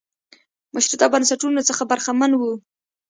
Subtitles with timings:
[0.75, 2.41] مشروطه بنسټونو څخه برخمن و.